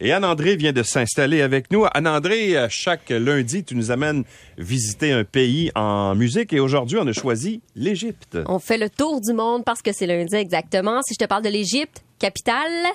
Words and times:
Et 0.00 0.12
Anne-André 0.12 0.56
vient 0.56 0.72
de 0.72 0.82
s'installer 0.82 1.42
avec 1.42 1.70
nous. 1.70 1.86
Anne-André, 1.92 2.56
chaque 2.68 3.10
lundi, 3.10 3.64
tu 3.64 3.74
nous 3.74 3.90
amènes 3.90 4.24
visiter 4.58 5.12
un 5.12 5.24
pays 5.24 5.70
en 5.74 6.14
musique 6.14 6.52
et 6.52 6.60
aujourd'hui, 6.60 6.98
on 7.00 7.06
a 7.06 7.12
choisi 7.12 7.60
l'Égypte. 7.76 8.38
On 8.46 8.58
fait 8.58 8.78
le 8.78 8.90
tour 8.90 9.20
du 9.20 9.32
monde 9.32 9.64
parce 9.64 9.82
que 9.82 9.92
c'est 9.92 10.06
lundi 10.06 10.34
exactement. 10.34 11.00
Si 11.02 11.14
je 11.14 11.24
te 11.24 11.28
parle 11.28 11.42
de 11.42 11.48
l'Égypte, 11.48 12.04
capitale, 12.18 12.86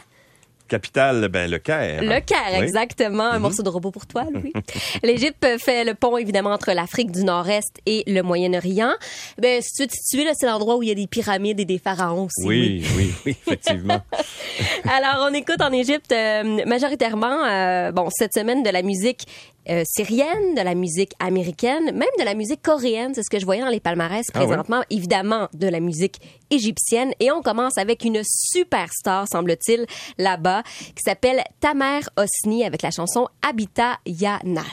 Capitale, 0.70 1.28
ben, 1.28 1.50
le 1.50 1.58
Caire. 1.60 2.02
Le 2.02 2.20
Caire, 2.22 2.60
Oui. 2.60 2.64
exactement. 2.64 3.24
Un 3.26 3.40
morceau 3.40 3.64
de 3.64 3.70
robot 3.70 3.92
pour 3.92 4.06
toi, 4.06 4.26
Louis. 4.34 4.54
L'Égypte 5.04 5.46
fait 5.60 5.84
le 5.84 5.96
pont, 5.96 6.16
évidemment, 6.18 6.52
entre 6.52 6.72
l'Afrique 6.72 7.12
du 7.12 7.24
Nord-Est 7.24 7.80
et 7.86 8.04
le 8.08 8.22
Moyen-Orient. 8.22 8.94
Ben, 9.38 9.62
si 9.62 9.74
tu 9.74 9.84
veux 9.84 9.90
situer, 9.92 10.24
là, 10.26 10.32
c'est 10.36 10.46
l'endroit 10.46 10.78
où 10.78 10.84
il 10.84 10.90
y 10.90 10.92
a 10.92 10.96
des 10.96 11.08
pyramides 11.08 11.60
et 11.60 11.66
des 11.66 11.80
pharaons 11.80 12.26
aussi. 12.26 12.48
Oui, 12.48 12.86
oui, 12.96 13.12
oui, 13.26 13.36
effectivement. 13.48 14.02
Alors, 14.90 15.28
on 15.30 15.34
écoute 15.34 15.62
en 15.62 15.72
Égypte 15.72 16.12
euh, 16.12 16.64
majoritairement, 16.66 17.46
euh, 17.46 17.92
bon, 17.92 18.08
cette 18.12 18.34
semaine 18.34 18.64
de 18.64 18.70
la 18.70 18.82
musique 18.82 19.26
euh, 19.70 19.84
syrienne, 19.86 20.56
de 20.56 20.62
la 20.62 20.74
musique 20.74 21.12
américaine, 21.20 21.86
même 21.86 22.10
de 22.18 22.24
la 22.24 22.34
musique 22.34 22.62
coréenne. 22.62 23.14
C'est 23.14 23.24
ce 23.24 23.30
que 23.30 23.40
je 23.40 23.46
voyais 23.46 23.62
dans 23.62 23.70
les 23.70 23.80
palmarès 23.80 24.26
Ah 24.34 24.40
présentement. 24.40 24.82
Évidemment, 24.90 25.48
de 25.54 25.68
la 25.68 25.80
musique 25.80 26.16
égyptienne. 26.50 27.12
Et 27.20 27.32
on 27.32 27.42
commence 27.42 27.78
avec 27.78 28.04
une 28.04 28.22
superstar, 28.24 29.28
semble-t-il, 29.28 29.86
là-bas, 30.18 30.59
qui 30.64 31.04
s'appelle 31.04 31.44
Tamer 31.60 32.02
Hosni 32.18 32.66
avec 32.66 32.82
la 32.82 32.92
chanson 32.92 33.28
Habitat 33.42 34.00
Ya 34.06 34.40
Nas. 34.44 34.66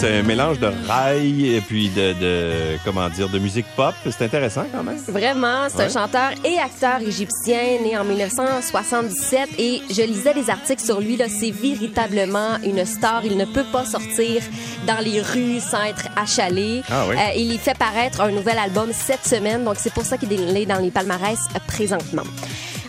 C'est 0.00 0.18
un 0.18 0.22
mélange 0.22 0.58
de 0.58 0.70
rail 0.88 1.56
et 1.56 1.60
puis 1.60 1.90
de, 1.90 2.14
de, 2.14 2.78
comment 2.86 3.10
dire, 3.10 3.28
de 3.28 3.38
musique 3.38 3.66
pop. 3.76 3.94
C'est 4.04 4.24
intéressant 4.24 4.64
quand 4.72 4.82
même. 4.82 4.96
Vraiment, 5.08 5.68
c'est 5.68 5.82
un 5.82 5.88
chanteur 5.90 6.30
et 6.42 6.58
acteur 6.58 7.02
égyptien 7.02 7.80
né 7.82 7.98
en 7.98 8.04
1977 8.04 9.50
et 9.58 9.82
je 9.90 10.00
lisais 10.00 10.32
des 10.32 10.48
articles 10.48 10.82
sur 10.82 11.00
lui 11.00 11.18
là, 11.18 11.26
c'est 11.28 11.50
véritablement 11.50 12.56
une 12.64 12.86
star, 12.86 13.26
il 13.26 13.36
ne 13.36 13.44
peut 13.44 13.66
pas 13.70 13.84
sortir 13.84 14.42
dans 14.86 15.04
les 15.04 15.20
rues 15.20 15.60
sans 15.60 15.82
être 15.82 16.08
achalé. 16.16 16.80
Ah 16.90 17.04
oui. 17.06 17.16
Euh, 17.16 17.36
il 17.36 17.52
y 17.52 17.58
fait 17.58 17.76
paraître 17.76 18.22
un 18.22 18.30
nouvel 18.30 18.56
album 18.56 18.90
cette 18.94 19.26
semaine 19.26 19.64
donc 19.64 19.74
c'est 19.76 19.92
pour 19.92 20.04
ça 20.04 20.16
qu'il 20.16 20.32
est 20.32 20.66
dans 20.66 20.78
les 20.78 20.90
palmarès 20.90 21.38
euh, 21.54 21.58
présentement. 21.66 22.24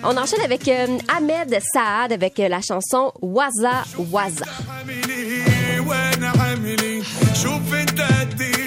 On 0.04 0.18
enchaîne 0.18 0.42
avec 0.42 0.68
euh, 0.68 0.98
Ahmed 1.16 1.60
Saad 1.74 2.12
avec 2.12 2.40
euh, 2.40 2.48
la 2.48 2.62
chanson 2.62 3.12
Waza 3.22 3.84
Waza. 3.98 4.46
Şüphin 7.36 7.86
tehdit 7.86 8.61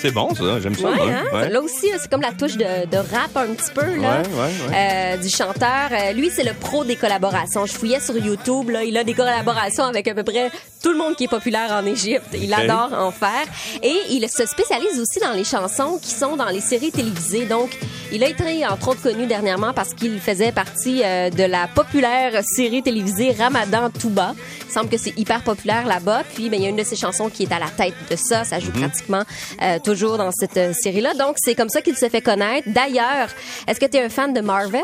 C'est 0.00 0.10
bon, 0.12 0.34
ça. 0.34 0.60
J'aime 0.60 0.74
ça. 0.74 0.88
Ouais, 0.88 0.96
hein? 1.00 1.24
Ouais. 1.32 1.48
Là 1.50 1.60
aussi, 1.60 1.88
c'est 1.98 2.10
comme 2.10 2.22
la 2.22 2.32
touche 2.32 2.56
de, 2.56 2.86
de 2.86 2.96
rap 2.96 3.36
un 3.36 3.54
petit 3.54 3.70
peu 3.74 3.82
là, 4.00 4.22
Ouais, 4.22 4.28
ouais, 4.28 4.68
ouais. 4.68 4.74
euh, 4.74 5.16
du 5.18 5.28
chanteur. 5.28 5.90
Euh, 5.92 6.12
lui, 6.12 6.30
c'est 6.34 6.44
le 6.44 6.54
pro 6.54 6.84
des 6.84 6.96
collaborations. 6.96 7.66
Je 7.66 7.72
fouillais 7.72 8.00
sur 8.00 8.16
YouTube, 8.16 8.70
là, 8.70 8.82
il 8.84 8.96
a 8.96 9.04
des 9.04 9.14
collaborations 9.14 9.84
avec 9.84 10.08
à 10.08 10.14
peu 10.14 10.22
près 10.22 10.50
tout 10.82 10.90
le 10.92 10.96
monde 10.98 11.16
qui 11.16 11.24
est 11.24 11.28
populaire 11.28 11.70
en 11.72 11.84
Égypte. 11.84 12.28
Il 12.34 12.52
adore 12.54 12.92
en 12.98 13.10
faire. 13.10 13.44
Et 13.82 13.94
il 14.10 14.26
se 14.28 14.46
spécialise 14.46 14.98
aussi 14.98 15.20
dans 15.20 15.32
les 15.32 15.44
chansons 15.44 15.98
qui 16.00 16.10
sont 16.12 16.36
dans 16.36 16.48
les 16.48 16.60
séries 16.60 16.90
télévisées. 16.92 17.44
Donc, 17.46 17.70
il 18.12 18.24
a 18.24 18.28
été 18.28 18.66
entre 18.66 18.88
autres 18.88 19.02
connu 19.02 19.26
dernièrement 19.26 19.72
parce 19.72 19.94
qu'il 19.94 20.18
faisait 20.20 20.52
partie 20.52 21.02
euh, 21.04 21.30
de 21.30 21.44
la 21.44 21.66
populaire 21.68 22.42
série 22.44 22.82
télévisée 22.82 23.32
Ramadan 23.38 23.90
Touba. 23.90 24.34
Il 24.66 24.72
semble 24.72 24.88
que 24.88 24.98
c'est 24.98 25.16
hyper 25.18 25.42
populaire 25.42 25.86
là-bas. 25.86 26.22
Puis, 26.34 26.48
ben, 26.48 26.58
il 26.60 26.62
y 26.62 26.66
a 26.66 26.68
une 26.68 26.76
de 26.76 26.84
ses 26.84 26.96
chansons 26.96 27.28
qui 27.28 27.42
est 27.44 27.52
à 27.52 27.58
la 27.58 27.68
tête 27.70 27.94
de 28.10 28.16
ça. 28.16 28.44
Ça 28.44 28.58
joue 28.60 28.70
pratiquement 28.70 29.22
euh, 29.62 29.78
toujours 29.82 30.16
dans 30.16 30.30
cette 30.32 30.56
euh, 30.56 30.72
série-là. 30.72 31.14
Donc, 31.14 31.36
c'est 31.38 31.54
comme 31.54 31.68
ça 31.68 31.80
qu'il 31.82 31.96
s'est 31.96 32.08
fait 32.10 32.20
connaître. 32.20 32.68
D'ailleurs, 32.70 33.28
est-ce 33.66 33.80
que 33.80 33.86
tu 33.86 33.96
es 33.96 34.02
un 34.04 34.08
fan 34.08 34.32
de 34.32 34.40
Marvel? 34.40 34.82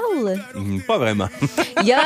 Hmm, 0.55 0.81
Pas 0.81 0.99
vraiment. 0.99 1.29
Il 1.83 1.87
y 1.89 1.93
a, 1.93 2.01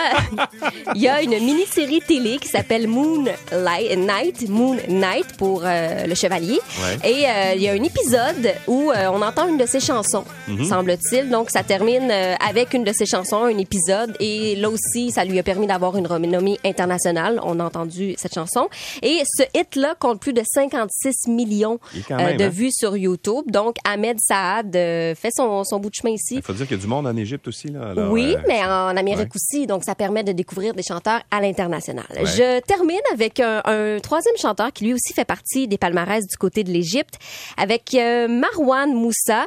il 0.96 1.00
y 1.00 1.08
a 1.08 1.22
une 1.22 1.30
mini-série 1.38 2.00
télé 2.06 2.38
qui 2.38 2.48
s'appelle 2.48 2.88
Moon 2.88 3.24
Light, 3.52 3.96
Night, 3.96 4.48
Moon 4.48 4.76
Night 4.88 5.36
pour 5.38 5.62
euh, 5.64 6.06
le 6.06 6.14
chevalier. 6.16 6.58
Ouais. 6.82 7.08
Et 7.08 7.24
il 7.56 7.62
y 7.62 7.68
a 7.68 7.72
un 7.72 7.82
épisode 7.82 8.52
où 8.66 8.90
on 8.92 9.22
entend 9.22 9.46
une 9.48 9.58
de 9.58 9.66
ses 9.66 9.78
chansons, 9.80 10.24
Mhm. 10.48 10.64
semble-t-il. 10.64 11.09
Donc, 11.30 11.50
ça 11.50 11.62
termine 11.62 12.10
euh, 12.10 12.34
avec 12.46 12.74
une 12.74 12.84
de 12.84 12.92
ses 12.92 13.06
chansons, 13.06 13.44
un 13.44 13.58
épisode. 13.58 14.16
Et 14.20 14.56
là 14.56 14.70
aussi, 14.70 15.10
ça 15.10 15.24
lui 15.24 15.38
a 15.38 15.42
permis 15.42 15.66
d'avoir 15.66 15.96
une 15.96 16.06
renommée 16.06 16.58
internationale. 16.64 17.40
On 17.42 17.58
a 17.60 17.64
entendu 17.64 18.14
cette 18.16 18.34
chanson. 18.34 18.68
Et 19.02 19.22
ce 19.24 19.42
hit-là 19.54 19.94
compte 19.98 20.20
plus 20.20 20.32
de 20.32 20.42
56 20.44 21.28
millions 21.28 21.78
euh, 22.10 22.16
même, 22.16 22.36
de 22.36 22.44
hein? 22.44 22.48
vues 22.48 22.70
sur 22.72 22.96
YouTube. 22.96 23.44
Donc, 23.48 23.76
Ahmed 23.84 24.18
Saad 24.20 24.74
euh, 24.76 25.14
fait 25.14 25.30
son, 25.34 25.64
son 25.64 25.80
bout 25.80 25.90
de 25.90 25.94
chemin 25.94 26.14
ici. 26.14 26.36
Il 26.36 26.42
faut 26.42 26.52
dire 26.52 26.66
qu'il 26.66 26.76
y 26.76 26.80
a 26.80 26.82
du 26.82 26.88
monde 26.88 27.06
en 27.06 27.16
Égypte 27.16 27.48
aussi. 27.48 27.68
Là, 27.68 27.90
alors, 27.90 28.12
oui, 28.12 28.34
euh, 28.36 28.42
mais 28.46 28.62
en 28.64 28.96
Amérique 28.96 29.34
ouais. 29.34 29.36
aussi, 29.36 29.66
donc 29.66 29.84
ça 29.84 29.94
permet 29.94 30.24
de 30.24 30.32
découvrir 30.32 30.74
des 30.74 30.82
chanteurs 30.82 31.20
à 31.30 31.40
l'international. 31.40 32.06
Ouais. 32.14 32.26
Je 32.26 32.60
termine 32.60 33.00
avec 33.12 33.40
un, 33.40 33.62
un 33.64 33.98
troisième 34.00 34.36
chanteur 34.36 34.72
qui 34.72 34.84
lui 34.84 34.94
aussi 34.94 35.12
fait 35.12 35.24
partie 35.24 35.68
des 35.68 35.78
palmarès 35.78 36.26
du 36.26 36.36
côté 36.36 36.64
de 36.64 36.70
l'Égypte, 36.70 37.18
avec 37.56 37.94
euh, 37.94 38.28
Marwan 38.28 38.92
Moussa, 38.92 39.46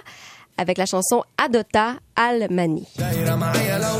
avec 0.58 0.78
la 0.78 0.86
chanson 0.86 1.22
Adota 1.38 1.94
Al-Mani. 2.16 2.82
دايرة 2.98 3.34
معايا 3.34 3.78
لو 3.78 3.98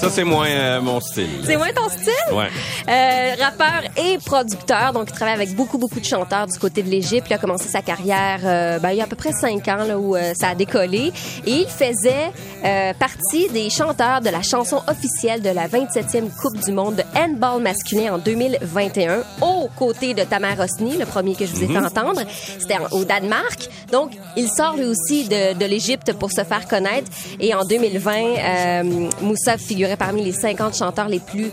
Ça, 0.00 0.08
c'est 0.08 0.24
moins 0.24 0.48
euh, 0.48 0.80
mon 0.80 0.98
style. 0.98 1.28
C'est 1.44 1.58
moins 1.58 1.72
ton 1.74 1.90
style? 1.90 2.32
Ouais. 2.32 2.48
Euh, 2.88 3.34
rappeur 3.38 3.82
et 3.98 4.16
producteur, 4.16 4.94
donc 4.94 5.08
il 5.10 5.12
travaille 5.12 5.34
avec 5.34 5.54
beaucoup, 5.54 5.76
beaucoup 5.76 6.00
de 6.00 6.06
chanteurs 6.06 6.46
du 6.46 6.58
côté 6.58 6.82
de 6.82 6.88
l'Égypte. 6.88 7.26
Il 7.28 7.34
a 7.34 7.38
commencé 7.38 7.68
sa 7.68 7.82
carrière 7.82 8.40
euh, 8.44 8.78
ben, 8.78 8.92
il 8.92 8.96
y 8.96 9.00
a 9.02 9.04
à 9.04 9.06
peu 9.06 9.16
près 9.16 9.32
cinq 9.32 9.68
ans 9.68 9.84
là, 9.84 9.98
où 9.98 10.16
euh, 10.16 10.32
ça 10.34 10.48
a 10.48 10.54
décollé. 10.54 11.12
Et 11.46 11.50
il 11.50 11.66
faisait 11.66 12.32
euh, 12.64 12.94
partie 12.94 13.50
des 13.50 13.68
chanteurs 13.68 14.22
de 14.22 14.30
la 14.30 14.40
chanson 14.40 14.80
officielle 14.88 15.42
de 15.42 15.50
la 15.50 15.68
27e 15.68 16.30
Coupe 16.40 16.56
du 16.64 16.72
monde 16.72 16.96
de 16.96 17.02
handball 17.14 17.60
masculin 17.60 18.14
en 18.14 18.18
2021, 18.18 19.22
aux 19.42 19.68
côtés 19.76 20.14
de 20.14 20.22
Tamer 20.22 20.54
Hosni, 20.58 20.96
le 20.96 21.04
premier 21.04 21.34
que 21.34 21.44
je 21.44 21.52
vous 21.52 21.64
ai 21.64 21.66
fait 21.66 21.78
entendre. 21.78 22.22
C'était 22.58 22.78
au 22.92 23.04
Danemark. 23.04 23.68
Donc, 23.92 24.12
il 24.36 24.48
sort 24.48 24.76
lui 24.76 24.86
aussi 24.86 25.28
de, 25.28 25.58
de 25.58 25.64
l'Égypte 25.66 26.14
pour 26.14 26.30
se 26.32 26.42
faire 26.42 26.66
connaître. 26.66 27.10
Et 27.38 27.54
en 27.54 27.66
2020, 27.66 28.12
euh, 28.14 29.08
Moussa 29.20 29.58
figurait 29.58 29.89
parmi 29.96 30.24
les 30.24 30.32
50 30.32 30.76
chanteurs 30.76 31.08
les 31.08 31.20
plus 31.20 31.50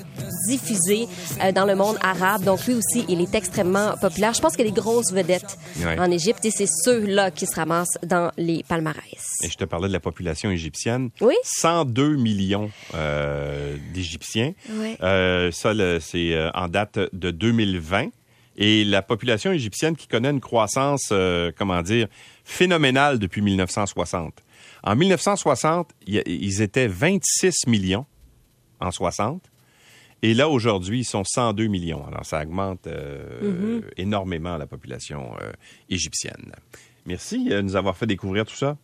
diffusés 0.47 1.07
euh, 1.43 1.51
dans 1.51 1.65
le 1.65 1.75
monde 1.75 1.97
arabe. 2.01 2.43
Donc, 2.43 2.65
lui 2.65 2.73
aussi, 2.75 3.05
il 3.09 3.21
est 3.21 3.33
extrêmement 3.35 3.95
populaire. 3.97 4.33
Je 4.33 4.41
pense 4.41 4.55
qu'il 4.55 4.65
y 4.65 4.69
a 4.69 4.71
des 4.71 4.79
grosses 4.81 5.11
vedettes 5.11 5.57
Ouais. 5.83 5.99
en 5.99 6.09
Égypte 6.11 6.43
et 6.45 6.51
c'est 6.51 6.67
ceux-là 6.67 7.31
qui 7.31 7.45
se 7.45 7.55
ramassent 7.55 7.97
dans 8.03 8.31
les 8.37 8.63
palmarès. 8.67 9.03
Et 9.43 9.49
je 9.49 9.55
te 9.57 9.65
parlais 9.65 9.87
de 9.87 9.93
la 9.93 9.99
population 9.99 10.49
égyptienne. 10.51 11.09
Oui. 11.21 11.35
102 11.43 12.15
millions 12.15 12.71
euh, 12.95 13.75
d'Égyptiens. 13.93 14.53
Ouais. 14.71 14.97
Euh, 15.03 15.51
ça, 15.51 15.71
c'est 15.99 16.33
euh, 16.33 16.49
en 16.53 16.67
date 16.67 16.99
de 17.13 17.31
2020. 17.31 18.07
Et 18.59 18.83
la 18.85 19.03
population 19.03 19.51
égyptienne 19.51 19.95
qui 19.95 20.07
connaît 20.07 20.31
une 20.31 20.39
croissance, 20.41 21.13
comment 21.59 21.81
dire, 21.83 22.07
phénoménale 22.43 23.19
depuis 23.19 23.43
1960. 23.43 24.33
En 24.83 24.95
1960, 24.95 25.91
il 26.07 26.15
y 26.15 26.17
a- 26.19 26.23
ils 26.25 26.61
étaient 26.63 26.87
26 26.87 27.67
millions 27.67 28.07
en 28.79 28.91
60. 28.91 29.41
Et 30.23 30.33
là, 30.33 30.49
aujourd'hui, 30.49 30.99
ils 30.99 31.05
sont 31.05 31.23
102 31.23 31.67
millions. 31.67 32.05
Alors, 32.07 32.25
ça 32.25 32.41
augmente 32.41 32.87
euh, 32.87 33.81
énormément 33.97 34.57
la 34.57 34.65
population 34.65 35.35
euh, 35.41 35.51
égyptienne. 35.89 36.53
Merci 37.05 37.47
euh, 37.51 37.57
de 37.57 37.61
nous 37.61 37.75
avoir 37.75 37.95
fait 37.95 38.07
découvrir 38.07 38.45
tout 38.45 38.55
ça. 38.55 38.77